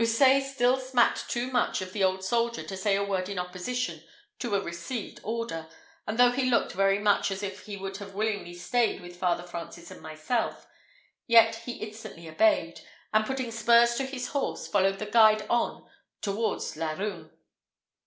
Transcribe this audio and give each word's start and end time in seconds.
Houssaye 0.00 0.40
still 0.40 0.78
smacked 0.80 1.28
too 1.28 1.50
much 1.50 1.82
of 1.82 1.92
the 1.92 2.02
old 2.02 2.24
soldier 2.24 2.62
to 2.62 2.74
say 2.74 2.96
a 2.96 3.04
word 3.04 3.28
in 3.28 3.38
opposition 3.38 4.02
to 4.38 4.54
a 4.54 4.62
received 4.62 5.20
order, 5.22 5.68
and 6.06 6.16
though 6.18 6.30
he 6.30 6.48
looked 6.48 6.72
very 6.72 6.98
much 6.98 7.30
as 7.30 7.42
if 7.42 7.66
he 7.66 7.76
would 7.76 7.98
have 7.98 8.14
willingly 8.14 8.54
stayed 8.54 9.02
with 9.02 9.14
Father 9.18 9.42
Francis 9.42 9.90
and 9.90 10.00
myself, 10.00 10.66
yet 11.26 11.56
he 11.66 11.72
instantly 11.72 12.26
obeyed, 12.26 12.80
and 13.12 13.26
putting 13.26 13.50
spurs 13.50 13.94
to 13.96 14.06
his 14.06 14.28
horse, 14.28 14.66
followed 14.66 14.98
the 14.98 15.04
guide 15.04 15.42
on 15.50 15.86
towards 16.22 16.76
Laruns. 16.78 17.30